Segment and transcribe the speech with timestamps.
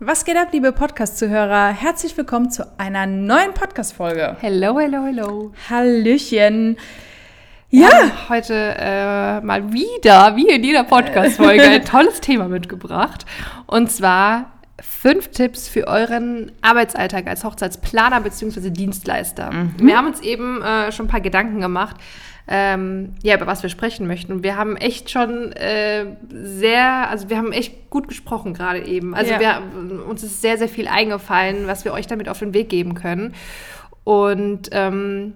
[0.00, 1.70] Was geht ab, liebe Podcast-Zuhörer?
[1.70, 4.36] Herzlich willkommen zu einer neuen Podcast-Folge.
[4.40, 5.52] Hello, hello, hello.
[5.68, 6.76] Hallöchen.
[7.68, 13.26] Ja, ja heute äh, mal wieder, wie in jeder Podcast-Folge, ein tolles Thema mitgebracht.
[13.66, 18.70] Und zwar fünf Tipps für euren Arbeitsalltag als Hochzeitsplaner bzw.
[18.70, 19.50] Dienstleister.
[19.50, 19.74] Mhm.
[19.78, 21.96] Wir haben uns eben äh, schon ein paar Gedanken gemacht,
[22.50, 24.32] ähm, ja, über was wir sprechen möchten.
[24.32, 29.14] Und wir haben echt schon äh, sehr, also wir haben echt gut gesprochen gerade eben.
[29.14, 29.40] Also ja.
[29.40, 32.94] wir, uns ist sehr, sehr viel eingefallen, was wir euch damit auf den Weg geben
[32.94, 33.34] können.
[34.04, 35.34] Und ähm,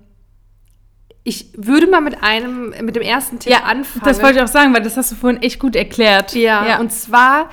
[1.23, 4.05] ich würde mal mit einem, mit dem ersten Tipp ja, anfangen.
[4.05, 6.35] Das wollte ich auch sagen, weil das hast du vorhin echt gut erklärt.
[6.35, 6.81] Ja, ja.
[6.81, 7.51] und zwar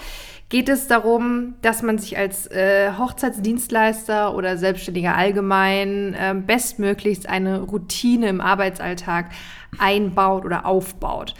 [0.49, 7.61] geht es darum, dass man sich als äh, Hochzeitsdienstleister oder Selbstständiger allgemein äh, bestmöglichst eine
[7.61, 9.29] Routine im Arbeitsalltag
[9.77, 11.35] einbaut oder aufbaut.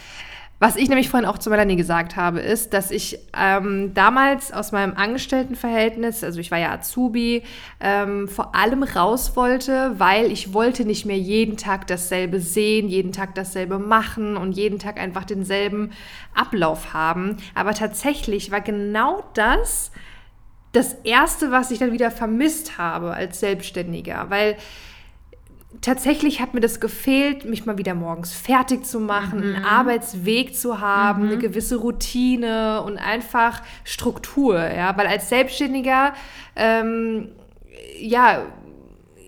[0.62, 4.74] Was ich nämlich vorhin auch zu Melanie gesagt habe, ist, dass ich ähm, damals aus
[4.74, 7.44] meinem Angestelltenverhältnis, also ich war ja Azubi,
[7.80, 13.14] ähm, vor allem raus wollte, weil ich wollte nicht mehr jeden Tag dasselbe sehen, jeden
[13.14, 15.92] Tag dasselbe machen und jeden Tag einfach denselben
[16.36, 17.38] Ablauf haben.
[17.56, 19.92] Aber tatsächlich war genau das
[20.72, 24.56] das Erste, was ich dann wieder vermisst habe als Selbstständiger, weil
[25.82, 29.56] tatsächlich hat mir das gefehlt, mich mal wieder morgens fertig zu machen, mhm.
[29.56, 31.30] einen Arbeitsweg zu haben, mhm.
[31.30, 36.14] eine gewisse Routine und einfach Struktur, ja, weil als Selbstständiger,
[36.56, 37.30] ähm,
[38.00, 38.44] ja,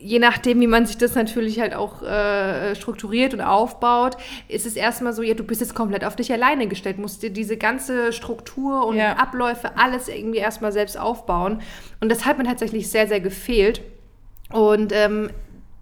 [0.01, 4.17] je nachdem, wie man sich das natürlich halt auch äh, strukturiert und aufbaut,
[4.47, 7.29] ist es erstmal so, ja, du bist jetzt komplett auf dich alleine gestellt, musst dir
[7.29, 9.13] diese ganze Struktur und ja.
[9.17, 11.61] Abläufe, alles irgendwie erstmal selbst aufbauen.
[11.99, 13.81] Und das hat mir tatsächlich sehr, sehr gefehlt.
[14.51, 15.29] Und ähm,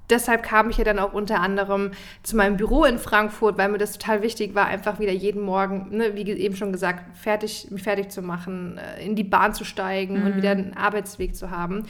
[0.09, 1.91] deshalb kam ich ja dann auch unter anderem
[2.23, 5.87] zu meinem Büro in Frankfurt, weil mir das total wichtig war, einfach wieder jeden Morgen,
[5.95, 9.63] ne, wie eben schon gesagt, fertig, mich fertig zu machen, äh, in die Bahn zu
[9.63, 10.25] steigen mhm.
[10.25, 11.85] und wieder einen Arbeitsweg zu haben.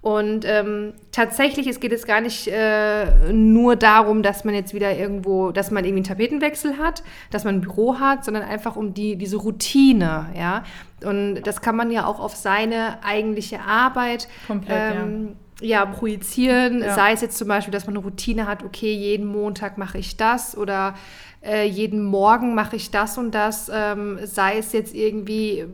[0.00, 4.96] Und ähm, tatsächlich, es geht jetzt gar nicht äh, nur darum, dass man jetzt wieder
[4.96, 8.94] irgendwo, dass man irgendwie einen Tapetenwechsel hat, dass man ein Büro hat, sondern einfach um
[8.94, 10.62] die, diese Routine, ja.
[11.04, 16.82] Und das kann man ja auch auf seine eigentliche Arbeit Komplett, ähm, ja ja, projizieren.
[16.82, 16.94] Ja.
[16.94, 20.16] Sei es jetzt zum Beispiel, dass man eine Routine hat, okay, jeden Montag mache ich
[20.16, 20.94] das oder
[21.42, 23.70] äh, jeden Morgen mache ich das und das.
[23.72, 25.66] Ähm, sei es jetzt irgendwie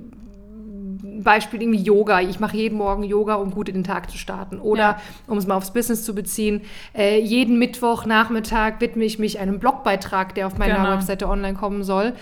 [1.22, 2.20] Beispiel irgendwie Yoga.
[2.20, 4.58] Ich mache jeden Morgen Yoga, um gut in den Tag zu starten.
[4.58, 5.00] Oder, ja.
[5.26, 6.62] um es mal aufs Business zu beziehen,
[6.96, 10.90] äh, jeden Mittwochnachmittag widme ich mich einem Blogbeitrag, der auf meiner genau.
[10.92, 12.14] Webseite online kommen soll.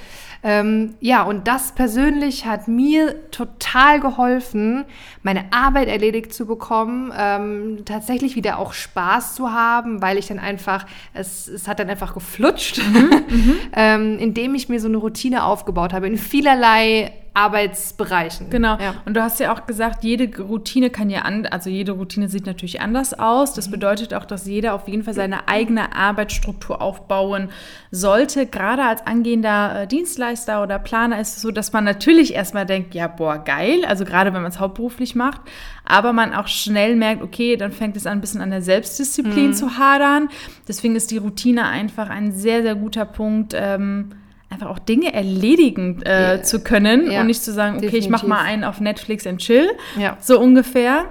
[0.44, 4.84] Ähm, ja, und das persönlich hat mir total geholfen,
[5.22, 10.41] meine Arbeit erledigt zu bekommen, ähm, tatsächlich wieder auch Spaß zu haben, weil ich dann
[10.41, 13.54] einfach, es, es hat dann einfach geflutscht, mhm, mhm.
[13.72, 18.50] ähm, indem ich mir so eine Routine aufgebaut habe in vielerlei Arbeitsbereichen.
[18.50, 18.76] Genau.
[18.78, 18.97] Ja.
[19.06, 22.44] Und du hast ja auch gesagt, jede Routine kann ja an, also jede Routine sieht
[22.44, 23.54] natürlich anders aus.
[23.54, 23.72] Das mhm.
[23.72, 27.48] bedeutet auch, dass jeder auf jeden Fall seine eigene Arbeitsstruktur aufbauen
[27.91, 28.47] sollte.
[28.47, 32.94] Gerade als angehender äh, Dienstleister oder Planer ist es so, dass man natürlich erstmal denkt,
[32.94, 33.87] ja, boah, geil.
[33.87, 35.41] Also gerade wenn man es hauptberuflich macht.
[35.87, 39.49] Aber man auch schnell merkt, okay, dann fängt es an, ein bisschen an der Selbstdisziplin
[39.49, 39.54] mhm.
[39.54, 40.28] zu hadern.
[40.69, 43.54] Deswegen ist die Routine einfach ein sehr, sehr guter Punkt.
[43.56, 44.10] Ähm,
[44.52, 46.42] einfach auch Dinge erledigen äh, ja.
[46.42, 47.20] zu können ja.
[47.20, 48.06] und nicht zu sagen, okay, Definitiv.
[48.06, 50.16] ich mache mal einen auf Netflix and chill, ja.
[50.20, 51.06] so ungefähr.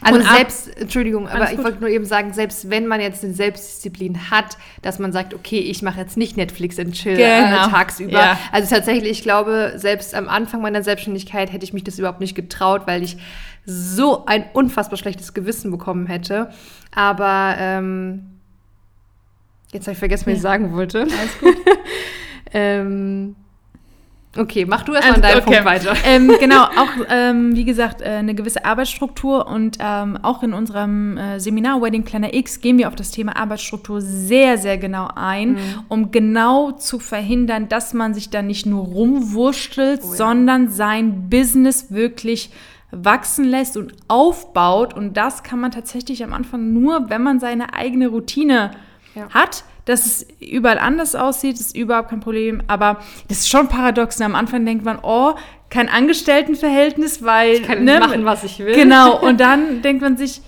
[0.00, 3.24] Also und selbst, ab, Entschuldigung, aber ich wollte nur eben sagen, selbst wenn man jetzt
[3.24, 7.42] eine Selbstdisziplin hat, dass man sagt, okay, ich mache jetzt nicht Netflix and Chill äh,
[7.42, 7.66] genau.
[7.66, 8.12] äh, tagsüber.
[8.12, 8.38] Ja.
[8.52, 12.34] Also tatsächlich, ich glaube, selbst am Anfang meiner Selbstständigkeit hätte ich mich das überhaupt nicht
[12.34, 13.16] getraut, weil ich
[13.64, 16.50] so ein unfassbar schlechtes Gewissen bekommen hätte.
[16.94, 18.40] Aber ähm,
[19.72, 20.36] jetzt habe ich vergessen, was ja.
[20.36, 21.00] ich sagen wollte.
[21.00, 21.56] Alles gut.
[22.52, 23.36] Ähm,
[24.36, 25.44] okay, mach du erstmal also, deinen okay.
[25.44, 25.94] Punkt weiter.
[26.04, 31.16] Ähm, genau, auch ähm, wie gesagt, äh, eine gewisse Arbeitsstruktur und ähm, auch in unserem
[31.16, 35.52] äh, Seminar Wedding Planner X gehen wir auf das Thema Arbeitsstruktur sehr, sehr genau ein,
[35.52, 35.58] mhm.
[35.88, 40.16] um genau zu verhindern, dass man sich da nicht nur rumwurschtelt, oh, ja.
[40.16, 42.50] sondern sein Business wirklich
[42.90, 44.94] wachsen lässt und aufbaut.
[44.94, 48.72] Und das kann man tatsächlich am Anfang nur, wenn man seine eigene Routine
[49.14, 49.28] ja.
[49.30, 52.62] hat dass es überall anders aussieht, ist überhaupt kein Problem.
[52.66, 52.98] Aber
[53.28, 54.20] das ist schon paradox.
[54.20, 55.34] Am Anfang denkt man, oh,
[55.70, 57.54] kein Angestelltenverhältnis, weil.
[57.54, 58.74] Ich kann ne, machen, was ich will.
[58.74, 59.18] Genau.
[59.18, 60.42] Und dann denkt man sich,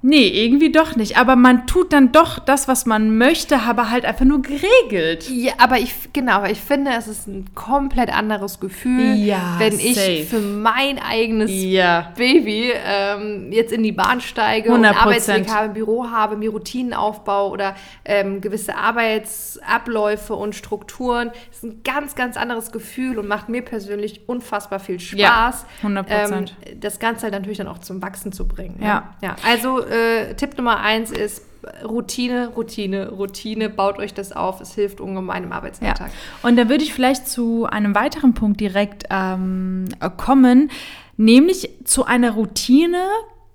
[0.00, 1.16] Nee, irgendwie doch nicht.
[1.18, 5.28] Aber man tut dann doch das, was man möchte, aber halt einfach nur geregelt.
[5.28, 9.96] Ja, aber ich, genau, ich finde, es ist ein komplett anderes Gefühl, Ja, wenn ich
[9.96, 10.22] safe.
[10.24, 12.12] für mein eigenes Ja.
[12.16, 14.86] Baby ähm, jetzt in die Bahn steige und 100%.
[14.88, 17.74] einen Arbeitsweg habe, ein Büro habe, mir Routinen aufbaue oder
[18.04, 21.30] ähm, gewisse Arbeitsabläufe und Strukturen.
[21.48, 25.66] Das ist ein ganz, ganz anderes Gefühl und macht mir persönlich unfassbar viel Ja, Spaß.
[25.82, 26.06] 100%.
[26.08, 26.44] Ähm,
[26.80, 28.78] das Ganze halt natürlich dann auch zum Wachsen zu bringen.
[28.82, 29.14] Ja.
[29.22, 29.36] ja.
[29.46, 31.42] Also äh, Tipp Nummer eins ist
[31.84, 33.68] Routine, Routine, Routine.
[33.68, 34.60] Baut euch das auf.
[34.60, 35.56] Es hilft ungemein im Ja.
[35.56, 36.10] Arbeitsalltag.
[36.42, 39.86] Und da würde ich vielleicht zu einem weiteren Punkt direkt ähm,
[40.16, 40.70] kommen,
[41.16, 43.02] nämlich zu einer Routine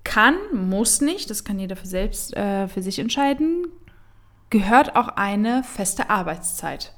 [0.04, 3.66] kann, muss nicht, das kann jeder für selbst äh, für sich entscheiden,
[4.50, 6.92] gehört auch eine feste Arbeitszeit.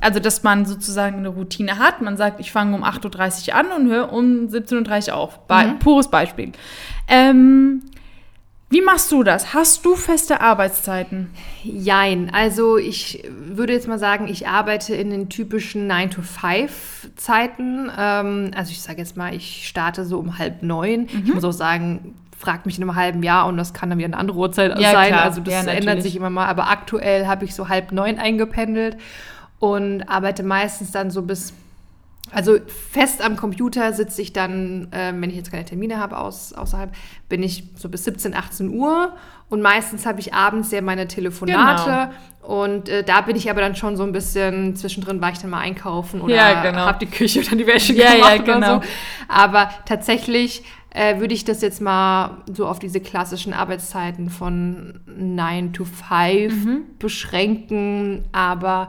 [0.00, 2.00] Also, dass man sozusagen eine Routine hat.
[2.00, 5.46] Man sagt, ich fange um 8.30 Uhr an und höre um 17.30 Uhr auf.
[5.46, 6.52] Be Pures Beispiel.
[7.06, 7.82] Ähm,
[8.72, 9.52] wie machst du das?
[9.52, 11.28] Hast du feste Arbeitszeiten?
[11.62, 12.30] Jein.
[12.32, 17.90] Also ich würde jetzt mal sagen, ich arbeite in den typischen 9-to-5-Zeiten.
[17.98, 21.08] Ähm, also ich sage jetzt mal, ich starte so um halb neun.
[21.24, 24.06] Ich muss auch sagen, fragt mich in einem halben Jahr und das kann dann wieder
[24.06, 25.08] eine andere Uhrzeit Ja, sein.
[25.08, 25.22] klar.
[25.22, 26.46] Also das Ja, ändert sich immer mal.
[26.46, 28.96] Aber aktuell habe ich so halb neun eingependelt
[29.58, 31.52] und arbeite meistens dann so bis
[32.30, 32.56] also
[32.90, 36.92] fest am Computer sitze ich dann, ähm, wenn ich jetzt keine Termine habe aus, außerhalb,
[37.28, 39.12] bin ich so bis 17, 18 Uhr.
[39.50, 42.10] Und meistens habe ich abends ja meine Telefonate.
[42.40, 45.50] Und äh, da bin ich aber dann schon so ein bisschen, zwischendrin war ich dann
[45.50, 46.80] mal einkaufen oder Ja, genau.
[46.86, 48.56] habe die Küche oder die Wäsche Ja, gemacht ja, genau.
[48.56, 48.88] oder so.
[49.28, 50.62] Aber tatsächlich
[50.94, 56.64] äh, würde ich das jetzt mal so auf diese klassischen Arbeitszeiten von 9 to 5
[56.64, 56.80] Mhm.
[56.98, 58.24] beschränken.
[58.32, 58.88] Aber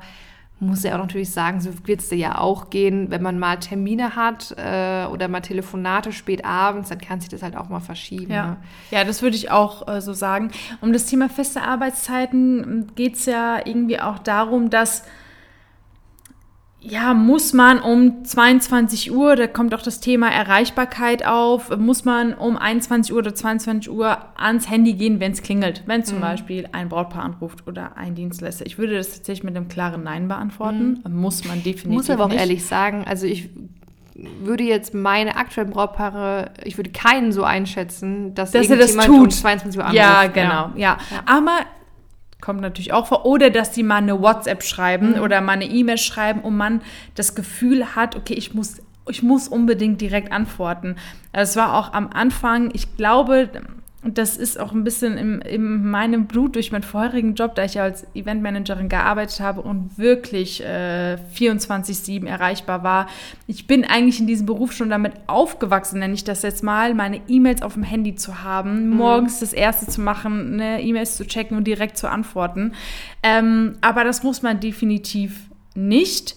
[0.60, 3.58] muss ja auch natürlich sagen, so wird es dir ja auch gehen, wenn man mal
[3.58, 7.80] Termine hat äh, oder mal Telefonate spät abends, dann kann sich das halt auch mal
[7.82, 8.32] verschieben.
[8.32, 8.58] Ja, Ne?
[8.92, 10.52] ja das würde ich auch äh, so sagen.
[10.82, 15.04] Um das Thema feste Arbeitszeiten geht es ja irgendwie auch darum, dass
[16.86, 22.34] ja, muss man um 22 Uhr, da kommt auch das Thema Erreichbarkeit auf, muss man
[22.34, 25.84] um 21 Uhr oder 22 Uhr ans Handy gehen, wenn es klingelt.
[25.86, 26.06] Wenn Mhm.
[26.06, 28.66] zum Beispiel ein Brautpaar anruft oder ein Dienstleister.
[28.66, 31.02] Ich würde das tatsächlich mit einem klaren Nein beantworten.
[31.10, 32.40] Muss man definitiv Ich muss aber auch nicht.
[32.40, 33.50] ehrlich sagen, also ich
[34.16, 39.10] würde jetzt meine aktuellen Brautpaare, ich würde keinen so einschätzen, dass, Dass er das irgendjemand
[39.10, 39.34] um tut.
[39.34, 39.98] 22 Uhr anruft.
[39.98, 40.98] Ja, genau, ja.
[41.26, 41.60] Aber
[42.44, 43.26] kommt natürlich auch vor.
[43.26, 46.82] Oder dass die mal eine WhatsApp schreiben oder mal eine E-Mail schreiben und man
[47.16, 50.98] das Gefühl hat, okay, ich muss, ich muss unbedingt direkt antworten.
[51.32, 53.50] Also Es war auch am Anfang, ich glaube,
[54.06, 57.76] das ist auch ein bisschen in, in meinem Blut durch meinen vorherigen Job, da ich
[57.76, 63.08] ja als Eventmanagerin gearbeitet habe und wirklich äh, 24-7 erreichbar war.
[63.48, 67.22] Ich bin eigentlich in diesem Beruf schon damit aufgewachsen, nenne ich das jetzt mal, meine
[67.28, 71.56] E-Mails auf dem Handy zu haben, morgens das erste zu machen, ne, E-Mails zu checken
[71.56, 72.74] und direkt zu antworten.
[73.24, 76.36] Ähm, aber das muss man definitiv nicht.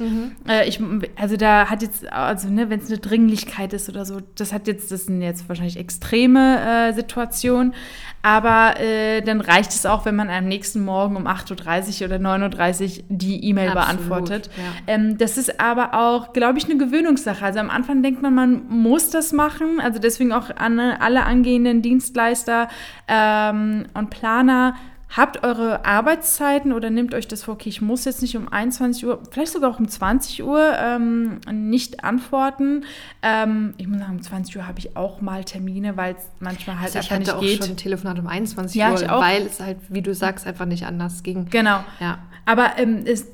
[0.48, 0.80] Äh, ich,
[1.16, 4.66] also da hat jetzt, also ne, wenn es eine Dringlichkeit ist oder so, das hat
[4.66, 7.74] jetzt, das sind jetzt wahrscheinlich extreme äh, Situationen,
[8.22, 12.16] aber äh, dann reicht es auch, wenn man am nächsten Morgen um 8.30 Uhr oder
[12.16, 14.50] 9.30 Uhr die E-Mail beantwortet.
[14.56, 14.62] ja.
[14.86, 17.44] Ähm, das ist aber auch, glaube ich, eine Gewöhnungssache.
[17.44, 19.80] Also am Anfang denkt man, man muss das machen.
[19.80, 22.68] Also deswegen auch an alle angehenden Dienstleister
[23.06, 24.74] ähm, und Planer.
[25.08, 29.06] Habt eure Arbeitszeiten oder nehmt euch das vor, okay, ich muss jetzt nicht um 21
[29.06, 32.84] Uhr, vielleicht sogar auch um 20 Uhr ähm, nicht antworten.
[33.22, 36.76] Ähm, ich muss sagen, um 20 Uhr habe ich auch mal Termine, weil es manchmal
[36.80, 37.64] halt Also ich einfach hatte nicht auch geht.
[37.64, 39.22] schon ein Telefonat um 21 Ja, Uhr, ich auch.
[39.22, 41.46] weil es halt, wie du sagst, einfach nicht anders ging.
[41.50, 41.84] Genau.
[42.00, 42.18] Ja.
[42.44, 43.26] Aber ähm, es,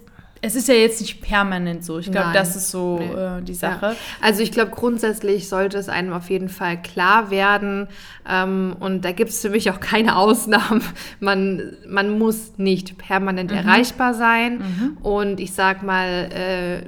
[0.44, 1.98] es ist ja jetzt nicht permanent so.
[2.00, 3.12] Ich glaube, das ist so Nee.
[3.12, 3.58] äh, die Ja.
[3.58, 3.96] Sache.
[4.20, 7.86] Also ich glaube, grundsätzlich sollte es einem auf jeden Fall klar werden.
[8.28, 10.82] Ähm, und da gibt es für mich auch keine Ausnahmen.
[11.20, 14.96] Man, man muss nicht permanent erreichbar sein.
[15.02, 16.82] Und ich sag mal, äh,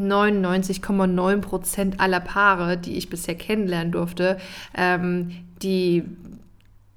[0.00, 4.38] 99,9 Prozent aller Paare, die ich bisher kennenlernen durfte,
[4.76, 5.32] ähm,
[5.62, 6.04] die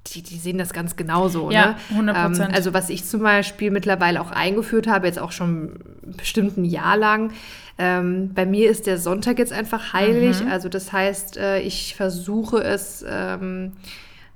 [0.07, 1.49] die, die sehen das ganz genauso.
[1.51, 2.11] Ja, ne?
[2.11, 2.45] 100%.
[2.45, 6.65] Ähm, also was ich zum Beispiel mittlerweile auch eingeführt habe, jetzt auch schon bestimmt ein
[6.65, 7.31] Jahr lang,
[7.77, 10.37] ähm, bei mir ist der Sonntag jetzt einfach heilig.
[10.49, 13.73] Also das heißt, äh, ich versuche es ähm,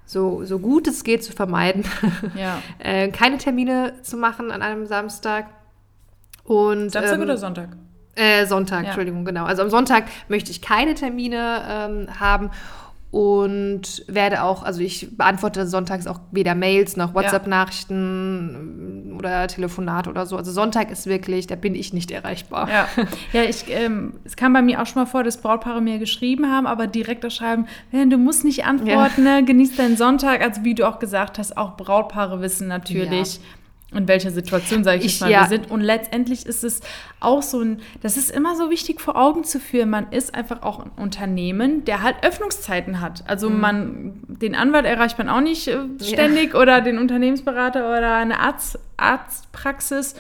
[0.06, 1.84] so, so gut es geht zu vermeiden,
[2.36, 2.62] Ja.
[2.80, 5.48] äh, keine Termine zu machen an einem Samstag.
[6.46, 7.70] Und, Samstag ähm, oder Sonntag?
[8.16, 8.86] äh, Sonntag, Ja.
[8.88, 9.44] Entschuldigung, genau.
[9.46, 12.50] Also am Sonntag möchte ich keine Termine ähm, haben
[13.10, 20.26] und werde auch, also ich beantworte sonntags auch weder Mails noch WhatsApp-Nachrichten oder Telefonat oder
[20.26, 20.36] so.
[20.36, 22.68] Also Sonntag ist wirklich, da bin ich nicht erreichbar.
[22.70, 22.88] Ja,
[23.34, 26.52] ja ich, ähm, es kam bei mir auch schon mal vor, dass Brautpaare mir geschrieben
[26.52, 29.40] haben, aber direkt auch schreiben, du musst nicht antworten, ja.
[29.40, 29.46] ne?
[29.46, 30.42] genieß deinen Sonntag.
[30.42, 33.42] Also wie du auch gesagt hast, auch Brautpaare wissen natürlich, ja
[33.94, 35.42] in welcher Situation, sage ich, ich mal, ja.
[35.42, 35.72] wir sind.
[35.72, 36.82] Und letztendlich ist es
[37.22, 39.90] auch so ein, das ist immer so wichtig vor Augen zu führen.
[39.90, 43.24] Man ist einfach auch ein Unternehmen, der halt Öffnungszeiten hat.
[43.28, 43.60] Also mhm.
[43.62, 46.60] man, den Anwalt erreicht man auch nicht äh, ständig ja.
[46.60, 50.16] oder den Unternehmensberater oder eine Arzt, Arztpraxis.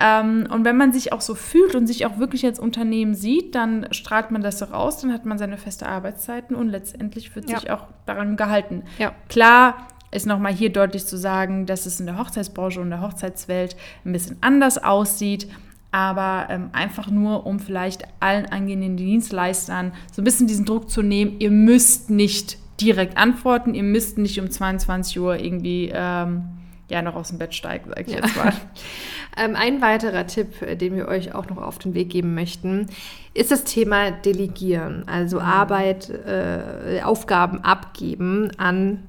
[0.00, 3.54] Ähm, und wenn man sich auch so fühlt und sich auch wirklich als Unternehmen sieht,
[3.54, 7.48] dann strahlt man das so raus, dann hat man seine feste Arbeitszeiten und letztendlich wird
[7.48, 7.60] ja.
[7.60, 8.82] sich auch daran gehalten.
[8.98, 9.12] Ja.
[9.28, 13.76] Klar, ist nochmal hier deutlich zu sagen, dass es in der Hochzeitsbranche und der Hochzeitswelt
[14.04, 15.48] ein bisschen anders aussieht.
[15.90, 21.02] Aber ähm, einfach nur, um vielleicht allen angehenden Dienstleistern so ein bisschen diesen Druck zu
[21.02, 26.44] nehmen, ihr müsst nicht direkt antworten, ihr müsst nicht um 22 Uhr irgendwie ähm,
[26.90, 28.20] ja noch aus dem Bett steigen, sag ich ja.
[28.20, 28.52] jetzt mal.
[29.36, 32.86] ähm, ein weiterer Tipp, äh, den wir euch auch noch auf den Weg geben möchten,
[33.34, 35.46] ist das Thema Delegieren, also mhm.
[35.46, 39.02] Arbeit, äh, Aufgaben abgeben an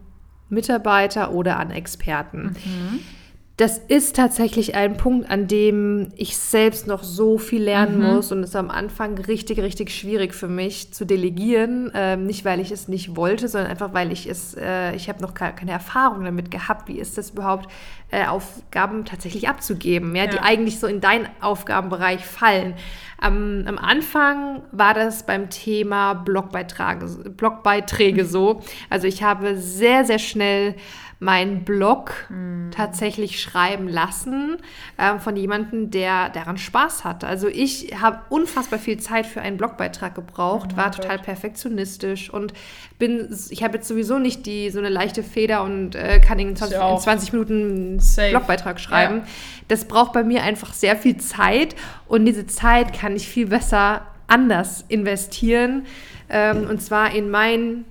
[0.50, 2.56] Mitarbeiter oder an Experten.
[2.66, 3.00] Mhm.
[3.64, 8.16] Das ist tatsächlich ein Punkt, an dem ich selbst noch so viel lernen mhm.
[8.16, 11.90] muss und es ist am Anfang richtig, richtig schwierig für mich zu delegieren.
[11.96, 15.22] Ähm, nicht, weil ich es nicht wollte, sondern einfach, weil ich es, äh, ich habe
[15.22, 16.90] noch keine Erfahrung damit gehabt.
[16.90, 17.70] Wie ist das überhaupt,
[18.12, 22.74] äh, Aufgaben tatsächlich abzugeben, ja, ja, die eigentlich so in deinen Aufgabenbereich fallen.
[23.18, 28.62] Am, am Anfang war das beim Thema Blogbeiträge, Blogbeiträge so.
[28.90, 30.76] Also ich habe sehr, sehr schnell
[31.24, 32.70] meinen Blog mhm.
[32.72, 34.58] tatsächlich schreiben lassen
[34.98, 37.24] äh, von jemandem, der daran Spaß hat.
[37.24, 41.26] Also ich habe unfassbar viel Zeit für einen Blogbeitrag gebraucht, oh war total Gott.
[41.26, 42.54] perfektionistisch und
[43.00, 46.56] bin, ich habe jetzt sowieso nicht die so eine leichte Feder und äh, kann in
[46.56, 49.20] 20, in 20 Minuten einen Blogbeitrag schreiben.
[49.20, 49.24] Ja.
[49.70, 51.76] Das braucht bei mir einfach sehr viel Zeit
[52.08, 55.86] und diese Zeit kann ich viel besser anders investieren
[56.30, 57.86] ähm, und zwar in mein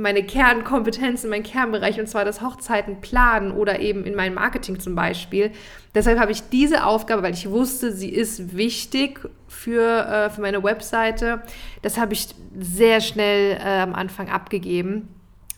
[0.00, 4.80] meine Kernkompetenz, in meinen Kernbereich, und zwar das Hochzeiten planen oder eben in mein Marketing
[4.80, 5.52] zum Beispiel.
[5.94, 10.62] Deshalb habe ich diese Aufgabe, weil ich wusste, sie ist wichtig für, äh, für meine
[10.62, 11.42] Webseite.
[11.82, 15.08] Das habe ich sehr schnell äh, am Anfang abgegeben.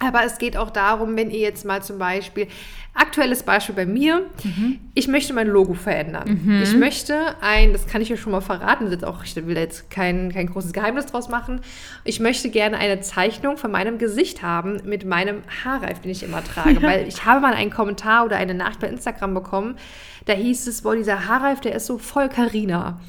[0.01, 2.47] Aber es geht auch darum, wenn ihr jetzt mal zum Beispiel,
[2.95, 4.79] aktuelles Beispiel bei mir, mhm.
[4.95, 6.41] ich möchte mein Logo verändern.
[6.45, 6.63] Mhm.
[6.63, 9.91] Ich möchte ein, das kann ich euch schon mal verraten, das auch, ich will jetzt
[9.91, 11.61] kein, kein großes Geheimnis draus machen.
[12.05, 16.45] Ich möchte gerne eine Zeichnung von meinem Gesicht haben mit meinem Haarreif, den ich immer
[16.45, 16.81] trage.
[16.83, 19.77] Weil ich habe mal einen Kommentar oder eine Nachricht bei Instagram bekommen,
[20.27, 23.01] da hieß es, boah, dieser Haarreif, der ist so voll Carina.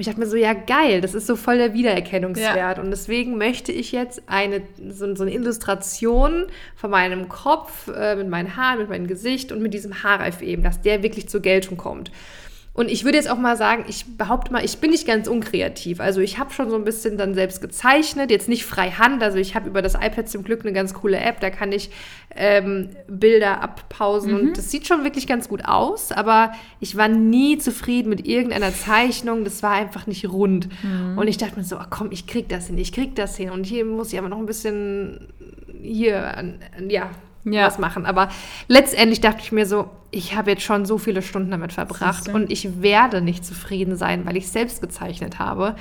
[0.00, 2.78] Und ich dachte mir so, ja geil, das ist so voll der Wiedererkennungswert.
[2.78, 2.82] Ja.
[2.82, 8.30] Und deswegen möchte ich jetzt eine, so, so, eine Illustration von meinem Kopf, äh, mit
[8.30, 11.76] meinen Haaren, mit meinem Gesicht und mit diesem Haarreif eben, dass der wirklich zur Geltung
[11.76, 12.10] kommt.
[12.72, 15.98] Und ich würde jetzt auch mal sagen, ich behaupte mal, ich bin nicht ganz unkreativ.
[15.98, 19.22] Also ich habe schon so ein bisschen dann selbst gezeichnet, jetzt nicht frei Hand.
[19.22, 21.90] Also ich habe über das iPad zum Glück eine ganz coole App, da kann ich
[22.34, 24.38] ähm, Bilder abpausen mhm.
[24.38, 26.12] und das sieht schon wirklich ganz gut aus.
[26.12, 29.42] Aber ich war nie zufrieden mit irgendeiner Zeichnung.
[29.42, 30.68] Das war einfach nicht rund.
[30.84, 31.18] Mhm.
[31.18, 33.50] Und ich dachte mir so, ach komm, ich krieg das hin, ich krieg das hin.
[33.50, 35.26] Und hier muss ich aber noch ein bisschen
[35.82, 36.54] hier,
[36.88, 37.10] ja,
[37.44, 37.66] ja.
[37.66, 38.06] was machen.
[38.06, 38.28] Aber
[38.68, 42.50] letztendlich dachte ich mir so, ich habe jetzt schon so viele Stunden damit verbracht und
[42.50, 45.76] ich werde nicht zufrieden sein, weil ich selbst gezeichnet habe.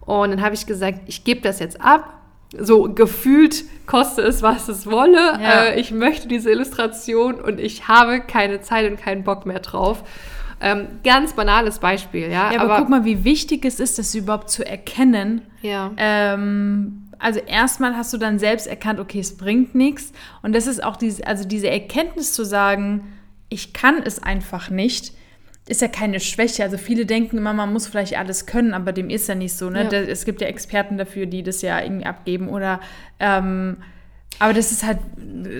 [0.00, 2.20] Und dann habe ich gesagt, ich gebe das jetzt ab.
[2.56, 5.38] So gefühlt koste es, was es wolle.
[5.42, 5.64] Ja.
[5.64, 10.04] Äh, ich möchte diese Illustration und ich habe keine Zeit und keinen Bock mehr drauf.
[10.64, 12.50] Ähm, ganz banales Beispiel, ja.
[12.50, 15.42] ja aber, aber, guck mal, wie wichtig es ist, das überhaupt zu erkennen.
[15.60, 15.92] Ja.
[15.98, 20.12] Ähm, also erstmal hast du dann selbst erkannt, okay, es bringt nichts.
[20.40, 23.12] Und das ist auch diese, also diese Erkenntnis zu sagen,
[23.50, 25.12] ich kann es einfach nicht,
[25.68, 26.62] ist ja keine Schwäche.
[26.62, 29.68] Also viele denken immer, man muss vielleicht alles können, aber dem ist ja nicht so.
[29.68, 29.84] Ne?
[29.84, 29.98] Ja.
[29.98, 32.48] Es gibt ja Experten dafür, die das ja irgendwie abgeben.
[32.48, 32.80] Oder
[33.20, 33.76] ähm,
[34.38, 34.98] aber das ist halt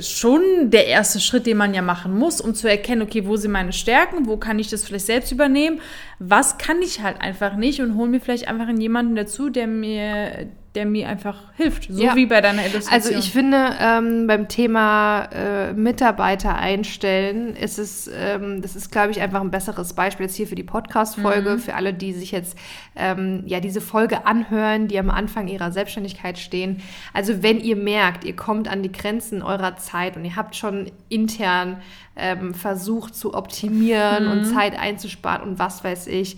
[0.00, 3.52] schon der erste Schritt, den man ja machen muss, um zu erkennen, okay, wo sind
[3.52, 5.80] meine Stärken, wo kann ich das vielleicht selbst übernehmen,
[6.18, 10.48] was kann ich halt einfach nicht und hol mir vielleicht einfach jemanden dazu, der mir,
[10.74, 12.16] der mir einfach hilft, so ja.
[12.16, 13.14] wie bei deiner Illustration.
[13.14, 19.12] Also ich finde, ähm, beim Thema äh, Mitarbeiter einstellen, ist es, ähm, das ist, glaube
[19.12, 21.58] ich, einfach ein besseres Beispiel jetzt hier für die Podcast-Folge, mhm.
[21.60, 22.58] für alle, die sich jetzt
[22.96, 26.82] ähm, ja diese Folge anhören, die am Anfang ihrer Selbstständigkeit stehen.
[27.12, 30.90] Also wenn ihr merkt, ihr kommt an die Grenzen eurer Zeit und ihr habt schon
[31.08, 31.80] intern
[32.16, 34.30] ähm, versucht zu optimieren mhm.
[34.32, 36.36] und Zeit einzusparen und was weiß ich,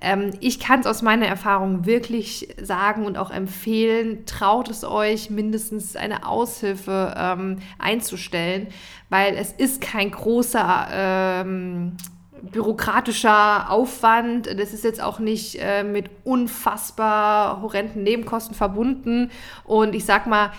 [0.00, 5.30] ähm, ich kann es aus meiner Erfahrung wirklich sagen und auch empfehlen, traut es euch,
[5.30, 8.68] mindestens eine Aushilfe ähm, einzustellen,
[9.08, 11.96] weil es ist kein großer ähm,
[12.42, 14.46] bürokratischer Aufwand.
[14.58, 19.30] Das ist jetzt auch nicht äh, mit unfassbar horrenden Nebenkosten verbunden.
[19.64, 20.52] Und ich sag mal,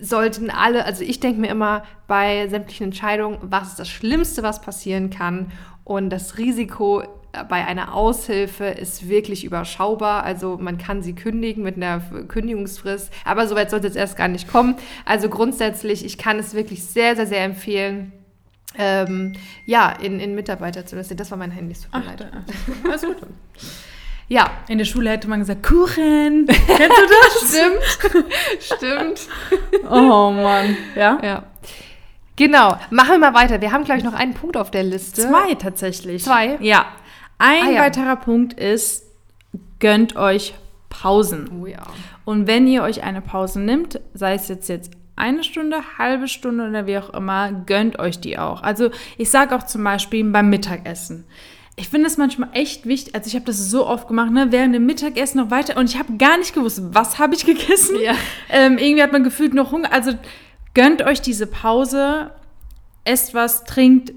[0.00, 4.60] sollten alle, also ich denke mir immer bei sämtlichen Entscheidungen, was ist das Schlimmste, was
[4.60, 5.50] passieren kann?
[5.84, 7.02] Und das Risiko
[7.48, 10.24] bei einer Aushilfe ist wirklich überschaubar.
[10.24, 14.48] Also man kann sie kündigen mit einer Kündigungsfrist, aber soweit sollte es erst gar nicht
[14.48, 14.76] kommen.
[15.04, 18.12] Also grundsätzlich, ich kann es wirklich sehr, sehr, sehr empfehlen
[18.76, 19.34] ähm,
[19.66, 21.18] ja, in, in Mitarbeiter zu investieren.
[21.18, 22.26] Das war mein Handy, tut mir leid.
[22.84, 23.16] Alles gut.
[24.28, 24.50] Ja.
[24.68, 26.46] In der Schule hätte man gesagt, Kuchen.
[26.46, 27.50] Kennst du das?
[28.08, 28.28] Stimmt.
[28.60, 29.20] Stimmt.
[29.90, 30.76] Oh Mann.
[30.96, 31.18] Ja?
[31.22, 31.44] Ja.
[32.36, 32.76] Genau.
[32.90, 33.60] Machen wir mal weiter.
[33.60, 35.22] Wir haben, glaube ich, noch einen Punkt auf der Liste.
[35.22, 36.24] Zwei tatsächlich.
[36.24, 36.56] Zwei?
[36.60, 36.86] Ja.
[37.38, 37.82] Ein ah, ja.
[37.82, 39.04] weiterer Punkt ist,
[39.80, 40.54] gönnt euch
[40.88, 41.50] Pausen.
[41.60, 41.82] Oh ja.
[42.24, 46.68] Und wenn ihr euch eine Pause nimmt, sei es jetzt, jetzt eine Stunde, halbe Stunde
[46.68, 48.62] oder wie auch immer, gönnt euch die auch.
[48.62, 51.24] Also ich sage auch zum Beispiel beim Mittagessen.
[51.76, 54.74] Ich finde es manchmal echt wichtig, also ich habe das so oft gemacht, ne, während
[54.74, 57.96] dem Mittagessen noch weiter und ich habe gar nicht gewusst, was habe ich gegessen.
[58.00, 58.14] Ja.
[58.48, 59.92] Ähm, irgendwie hat man gefühlt noch Hunger.
[59.92, 60.12] Also
[60.74, 62.30] gönnt euch diese Pause,
[63.04, 64.12] esst was, trinkt,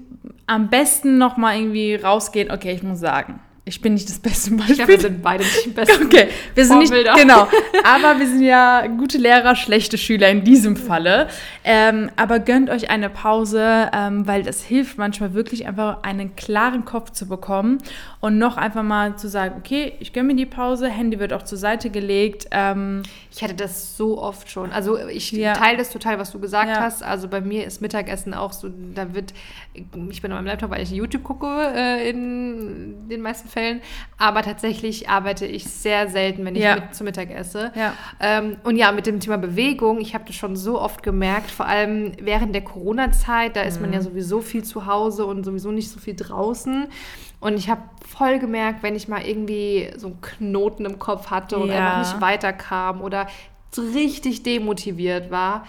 [0.48, 2.50] am besten noch mal irgendwie rausgehen.
[2.50, 4.70] Okay, ich muss sagen, ich bin nicht das beste Beispiel.
[4.70, 7.12] Ich glaube, wir sind beide nicht die besten Okay, wir sind Vorbilder.
[7.12, 7.46] nicht, genau.
[7.84, 11.28] Aber wir sind ja gute Lehrer, schlechte Schüler in diesem Falle.
[11.64, 16.84] Ähm, aber gönnt euch eine Pause, ähm, weil das hilft manchmal wirklich einfach einen klaren
[16.86, 17.78] Kopf zu bekommen
[18.20, 21.42] und noch einfach mal zu sagen, okay, ich gönne mir die Pause, Handy wird auch
[21.42, 22.46] zur Seite gelegt.
[22.50, 24.72] Ähm, ich hatte das so oft schon.
[24.72, 25.52] Also ich ja.
[25.52, 26.80] teile das total, was du gesagt ja.
[26.80, 27.02] hast.
[27.02, 29.34] Also bei mir ist Mittagessen auch so, da wird,
[29.74, 33.57] ich bin an meinem Laptop, weil ich YouTube gucke äh, in den meisten Fällen.
[34.16, 36.76] Aber tatsächlich arbeite ich sehr selten, wenn ich ja.
[36.76, 37.72] mit, zu Mittag esse.
[37.74, 37.94] Ja.
[38.20, 41.66] Ähm, und ja, mit dem Thema Bewegung, ich habe das schon so oft gemerkt, vor
[41.66, 44.04] allem während der Corona-Zeit, da ist man ja mhm.
[44.04, 46.86] sowieso viel zu Hause und sowieso nicht so viel draußen.
[47.40, 51.58] Und ich habe voll gemerkt, wenn ich mal irgendwie so einen Knoten im Kopf hatte
[51.58, 51.78] und ja.
[51.78, 53.28] einfach nicht weiterkam oder
[53.70, 55.66] so richtig demotiviert war.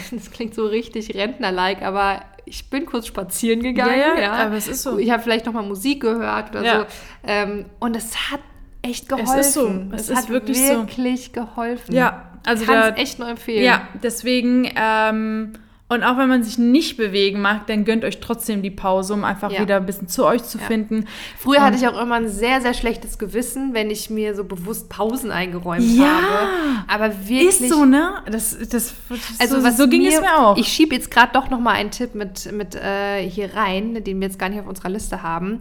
[0.10, 3.98] Das klingt so richtig Rentner-like, aber ich bin kurz spazieren gegangen.
[3.98, 4.98] Ja, ja, aber es ist so.
[4.98, 6.80] Ich habe vielleicht noch mal Musik gehört oder ja.
[6.80, 6.86] so.
[7.26, 8.40] Ähm, und es hat
[8.82, 9.38] echt geholfen.
[9.38, 9.82] Es ist so.
[9.92, 11.32] Es, es hat wirklich, wirklich so.
[11.32, 11.94] geholfen.
[11.94, 13.64] Ja, also kann es echt nur empfehlen.
[13.64, 15.54] Ja, deswegen ähm,
[15.86, 19.22] und auch wenn man sich nicht bewegen mag, dann gönnt euch trotzdem die Pause, um
[19.22, 19.60] einfach ja.
[19.60, 20.64] wieder ein bisschen zu euch zu ja.
[20.64, 21.06] finden.
[21.38, 24.44] Früher und hatte ich auch immer ein sehr, sehr schlechtes Gewissen, wenn ich mir so
[24.44, 26.06] bewusst Pausen eingeräumt ja.
[26.06, 26.48] habe.
[26.88, 27.60] Aber wirklich.
[27.60, 28.14] Ist so, ne?
[28.30, 28.94] Das, das,
[29.38, 30.56] also so, so ging mir, es mir auch.
[30.56, 34.20] Ich schiebe jetzt gerade doch noch mal einen Tipp mit, mit äh, hier rein, den
[34.20, 35.58] wir jetzt gar nicht auf unserer Liste haben.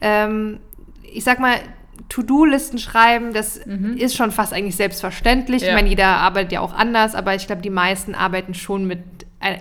[0.00, 0.58] Ähm,
[1.12, 1.54] ich sag mal,
[2.08, 3.96] To-Do-Listen schreiben, das mhm.
[3.96, 5.62] ist schon fast eigentlich selbstverständlich.
[5.62, 5.68] Ja.
[5.68, 9.00] Ich meine, jeder arbeitet ja auch anders, aber ich glaube, die meisten arbeiten schon mit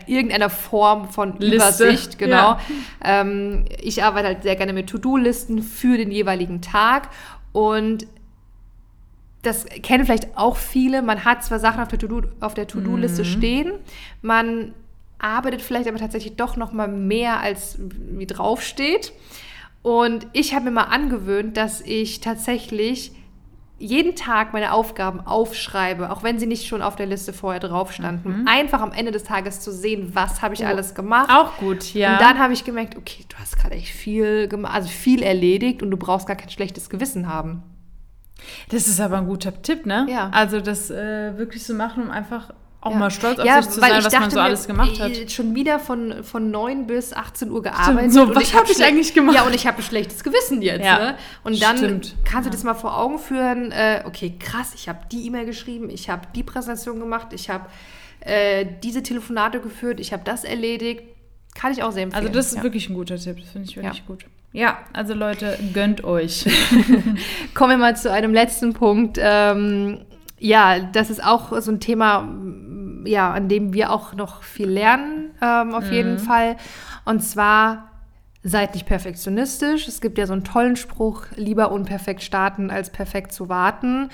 [0.08, 1.56] irgendeiner Form von Liste.
[1.56, 2.36] Übersicht, genau.
[2.36, 2.60] Ja.
[3.04, 7.10] Ähm, ich arbeite halt sehr gerne mit To-Do-Listen für den jeweiligen Tag
[7.52, 8.08] und
[9.42, 11.02] das kennen vielleicht auch viele.
[11.02, 11.88] Man hat zwar Sachen auf
[12.54, 13.26] der To-Do-Liste mhm.
[13.26, 13.72] stehen,
[14.22, 14.74] man
[15.18, 19.14] arbeitet vielleicht aber tatsächlich doch noch mal mehr als wie draufsteht.
[19.82, 23.12] Und ich habe mir mal angewöhnt, dass ich tatsächlich
[23.80, 27.94] jeden Tag meine Aufgaben aufschreibe, auch wenn sie nicht schon auf der Liste vorher drauf
[27.94, 28.42] standen.
[28.42, 28.48] Mhm.
[28.48, 30.66] Einfach am Ende des Tages zu sehen, was habe ich oh.
[30.66, 31.30] alles gemacht.
[31.32, 32.14] Auch gut, ja.
[32.14, 35.82] Und dann habe ich gemerkt, okay, du hast gerade echt viel gemacht, also viel erledigt
[35.82, 37.64] und du brauchst gar kein schlechtes Gewissen haben.
[38.70, 40.08] Das ist aber ein guter Tipp, ne?
[40.10, 40.30] Ja.
[40.34, 42.98] Also das äh, wirklich zu machen, um einfach auch ja.
[42.98, 45.32] mal stolz auf ja, sich zu sein, was dachte, man so alles gemacht hat.
[45.32, 48.14] Schon wieder von, von 9 bis 18 Uhr gearbeitet.
[48.14, 49.36] So, was habe ich eigentlich gemacht?
[49.36, 50.86] Ja, und ich habe ein schlechtes Gewissen jetzt.
[50.86, 51.18] Ja, ne?
[51.44, 52.16] Und dann stimmt.
[52.24, 55.90] kannst du das mal vor Augen führen, äh, okay, krass, ich habe die E-Mail geschrieben,
[55.90, 57.66] ich habe die Präsentation gemacht, ich habe
[58.22, 61.04] äh, diese Telefonate geführt, ich habe das erledigt.
[61.56, 62.28] Kann ich auch sehr empfehlen.
[62.28, 62.64] Also das ist ja.
[62.64, 64.26] wirklich ein guter Tipp, das finde ich wirklich gut.
[64.54, 66.46] Ja, also Leute, gönnt euch.
[67.54, 69.20] Kommen wir mal zu einem letzten Punkt.
[69.22, 70.00] Ähm,
[70.40, 72.28] ja, das ist auch so ein Thema,
[73.06, 75.94] ja, an dem wir auch noch viel lernen, ähm, auf mhm.
[75.94, 76.58] jeden Fall.
[77.06, 77.90] Und zwar
[78.44, 79.88] seid nicht perfektionistisch.
[79.88, 84.10] Es gibt ja so einen tollen Spruch, lieber unperfekt starten, als perfekt zu warten.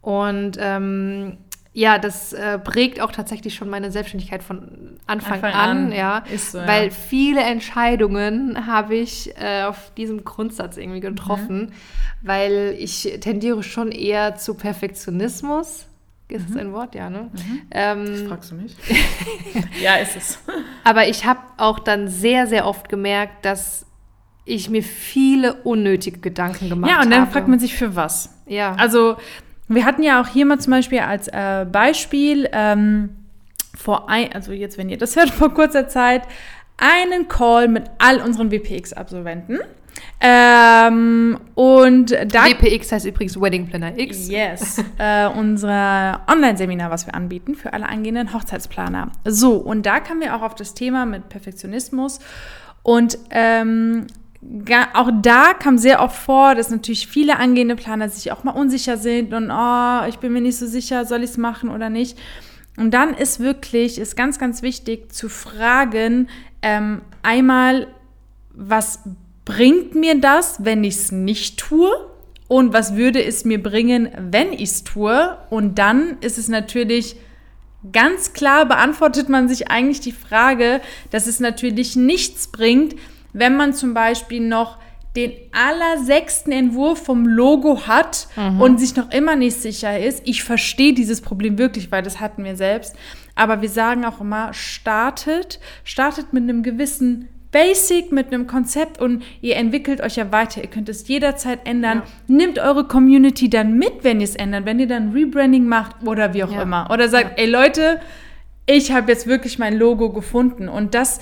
[0.00, 1.38] Und ähm,
[1.76, 6.24] ja, das äh, prägt auch tatsächlich schon meine Selbstständigkeit von Anfang, Anfang an, an, ja.
[6.34, 6.66] So, ja.
[6.66, 11.72] Weil viele Entscheidungen habe ich äh, auf diesem Grundsatz irgendwie getroffen, mhm.
[12.22, 15.86] weil ich tendiere schon eher zu Perfektionismus.
[16.28, 16.52] Ist mhm.
[16.52, 16.94] das ein Wort?
[16.94, 17.30] Ja, ne?
[17.32, 17.62] Mhm.
[17.70, 18.76] Ähm, das fragst du mich.
[19.82, 20.38] ja, ist es.
[20.84, 23.86] Aber ich habe auch dann sehr, sehr oft gemerkt, dass
[24.44, 27.00] ich mir viele unnötige Gedanken gemacht habe.
[27.00, 27.32] Ja, und dann habe.
[27.32, 28.30] fragt man sich für was.
[28.46, 28.74] Ja.
[28.74, 29.16] Also
[29.68, 33.10] wir hatten ja auch hier mal zum Beispiel als äh, Beispiel ähm,
[33.74, 36.22] vor ein, also jetzt, wenn ihr das hört, vor kurzer Zeit,
[36.76, 39.60] einen Call mit all unseren WPX-Absolventen.
[40.18, 44.28] Ähm, und da WPX heißt übrigens Wedding Planner X.
[44.28, 49.12] Yes, äh, unser Online-Seminar, was wir anbieten für alle angehenden Hochzeitsplaner.
[49.24, 52.20] So, und da kamen wir auch auf das Thema mit Perfektionismus.
[52.82, 54.06] Und ähm,
[54.94, 58.96] auch da kam sehr oft vor, dass natürlich viele angehende Planer sich auch mal unsicher
[58.96, 62.18] sind und oh, ich bin mir nicht so sicher, soll ich es machen oder nicht.
[62.76, 66.28] Und dann ist wirklich, ist ganz, ganz wichtig zu fragen,
[66.62, 67.88] ähm, einmal,
[68.54, 69.00] was
[69.46, 71.90] bringt mir das, wenn ich es nicht tue?
[72.48, 75.38] Und was würde es mir bringen, wenn ich es tue?
[75.48, 77.16] Und dann ist es natürlich
[77.92, 82.94] ganz klar, beantwortet man sich eigentlich die Frage, dass es natürlich nichts bringt,
[83.32, 84.78] wenn man zum Beispiel noch
[85.16, 88.28] den allersechsten Entwurf vom Logo hat
[88.58, 90.20] und sich noch immer nicht sicher ist.
[90.24, 92.94] Ich verstehe dieses Problem wirklich, weil das hatten wir selbst.
[93.34, 99.22] Aber wir sagen auch immer, startet, startet mit einem gewissen Basic, mit einem Konzept und
[99.40, 100.60] ihr entwickelt euch ja weiter.
[100.62, 102.02] Ihr könnt es jederzeit ändern.
[102.28, 106.34] Nimmt eure Community dann mit, wenn ihr es ändert, wenn ihr dann Rebranding macht oder
[106.34, 106.60] wie auch Ja.
[106.60, 106.90] immer.
[106.92, 107.98] Oder sagt, ey Leute,
[108.66, 110.68] ich habe jetzt wirklich mein Logo gefunden.
[110.68, 111.18] Und das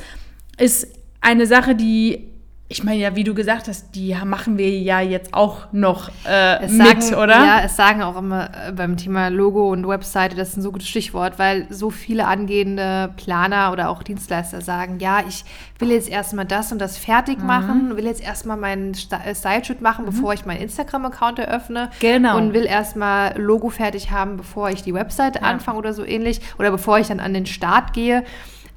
[0.58, 0.88] ist
[1.20, 2.26] eine Sache, die,
[2.66, 6.64] ich meine ja, wie du gesagt hast, die machen wir ja jetzt auch noch äh,
[6.64, 7.44] Es mit, sagen, oder?
[7.44, 10.72] Ja, es sagen auch immer äh, beim Thema Logo und Webseite, das ist ein so
[10.72, 15.44] gutes Stichwort, weil so viele angehende Planer oder auch Dienstleister sagen, ja, ich
[15.78, 17.46] will jetzt erstmal das und das fertig Mhm.
[17.46, 18.92] machen, will jetzt erstmal meinen
[19.24, 21.90] äh, Style-Shoot machen, bevor ich meinen Instagram-Account eröffne.
[22.00, 22.38] Genau.
[22.38, 25.44] Und will erstmal Logo fertig haben, bevor ich die Webseite Ja.
[25.44, 26.40] anfange oder so ähnlich.
[26.58, 28.24] Oder bevor ich dann an den Start gehe.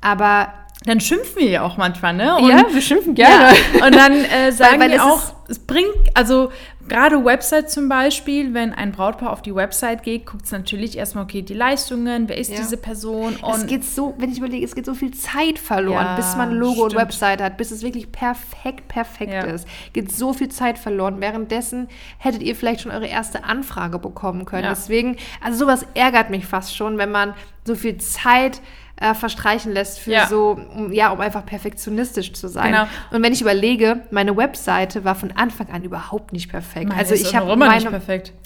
[0.02, 0.50] Aber
[0.88, 2.38] Dann schimpfen wir ja auch manchmal, ne?
[2.42, 3.86] ja, wir schimpfen Ja, gerne.
[3.86, 6.52] und dann äh, sagen weil wir es auch, es bringt, also
[6.88, 11.26] gerade Website zum Beispiel, wenn ein Brautpaar auf die Website geht, guckt es natürlich erstmal,
[11.26, 12.58] okay, die Leistungen, wer ist Ja.
[12.58, 16.06] diese Person Es und geht so, wenn ich überlege, es geht so viel Zeit verloren,
[16.06, 17.04] Ja, bis man Logo und stimmt.
[17.04, 19.42] Website hat, bis es wirklich perfekt, perfekt Ja.
[19.44, 19.68] ist.
[19.92, 21.20] Geht so viel Zeit verloren.
[21.20, 24.64] Währenddessen hättet ihr vielleicht schon eure erste Anfrage bekommen können.
[24.64, 24.70] Ja.
[24.70, 27.34] Deswegen, also sowas ärgert mich fast schon, wenn man
[27.66, 28.62] so viel Zeit
[29.00, 30.28] äh, verstreichen lässt für Ja.
[30.28, 32.72] so, um, ja, um einfach perfektionistisch zu sein.
[32.72, 32.88] Genau.
[33.12, 36.90] Und wenn ich überlege, meine Webseite war von Anfang an überhaupt nicht perfekt.
[36.90, 38.02] Meine also ich habe meine,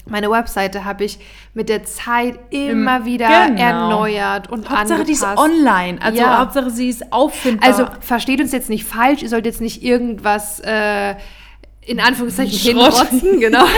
[0.06, 1.18] meine Webseite habe ich
[1.54, 3.60] mit der Zeit immer wieder genau.
[3.62, 5.50] erneuert und Hauptsache die ist angepasst.
[5.50, 6.38] online, also Ja.
[6.38, 7.68] Hauptsache sie ist auffindbar.
[7.68, 11.14] Also versteht uns jetzt nicht falsch, ihr sollt jetzt nicht irgendwas äh,
[11.80, 13.64] in Anführungszeichen hinrotzen, genau.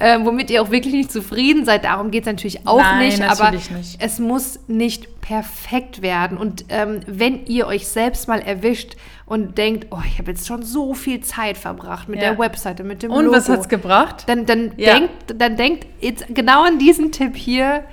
[0.00, 1.84] äh, womit ihr auch wirklich nicht zufrieden seid.
[1.84, 3.22] Darum geht es natürlich auch Nein, nicht.
[3.22, 3.96] Aber natürlich nicht.
[4.00, 6.36] es muss nicht perfekt werden.
[6.36, 10.62] Und ähm, wenn ihr euch selbst mal erwischt und denkt, oh, ich habe jetzt schon
[10.62, 12.30] so viel Zeit verbracht mit Ja.
[12.30, 13.36] der Webseite, mit dem und Logo.
[13.36, 14.24] was hat's gebracht?
[14.26, 14.94] Dann, dann, Ja.
[14.98, 17.84] denkt, dann denkt jetzt genau an diesen Tipp hier.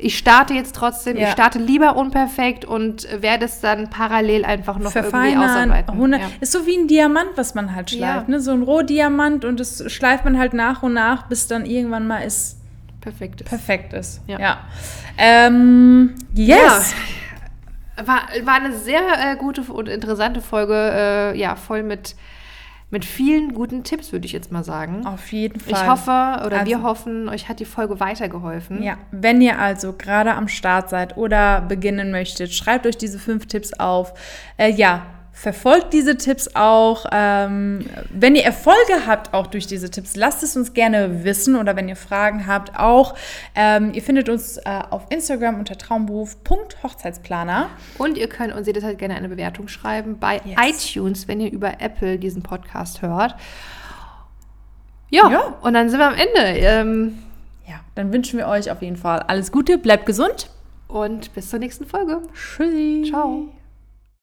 [0.00, 1.32] Ich starte jetzt trotzdem, ich Ja.
[1.32, 5.94] starte lieber unperfekt und werde es dann parallel einfach noch irgendwie Verfeinern, ausarbeiten.
[5.94, 6.26] 100, Ja.
[6.40, 8.34] ist so wie ein Diamant, was man halt schleift, Ja.
[8.34, 8.40] ne?
[8.40, 12.22] so ein Rohdiamant und das schleift man halt nach und nach, bis dann irgendwann mal
[12.24, 12.56] es
[13.00, 13.40] Perfekt.
[13.40, 13.48] ist.
[13.48, 14.20] perfekt ist.
[14.28, 14.38] Ja.
[14.38, 14.58] Ja.
[15.16, 16.94] Ähm, yes.
[18.04, 22.14] War, war eine sehr äh, gute und interessante Folge, äh, ja, voll mit,
[22.90, 25.06] mit vielen guten Tipps, würde ich jetzt mal sagen.
[25.06, 25.72] Auf jeden Fall.
[25.72, 28.82] Ich hoffe, oder wir Also- hoffen, euch hat die Folge weitergeholfen.
[28.82, 33.46] Ja, wenn ihr also gerade am Start seid oder beginnen möchtet, schreibt euch diese fünf
[33.46, 34.14] Tipps auf.
[34.56, 35.02] Äh, ja,
[35.40, 37.06] verfolgt diese Tipps auch.
[37.12, 41.76] Ähm, wenn ihr Erfolge habt, auch durch diese Tipps, lasst es uns gerne wissen oder
[41.76, 43.14] wenn ihr Fragen habt, auch.
[43.54, 47.68] Ähm, ihr findet uns äh, auf Instagram unter traumberuf.hochzeitsplaner.
[47.98, 50.56] Und ihr könnt uns jederzeit gerne eine Bewertung schreiben bei Yes.
[50.94, 53.36] iTunes, wenn ihr über Apple diesen Podcast hört.
[55.10, 55.54] Ja, Ja.
[55.62, 56.58] und dann sind wir am Ende.
[56.60, 57.18] Ähm,
[57.68, 60.50] Ja, dann wünschen wir euch auf jeden Fall alles Gute, bleibt gesund.
[60.88, 62.22] und bis zur nächsten Folge.
[62.34, 63.04] Tschüssi.
[63.10, 63.48] Ciao.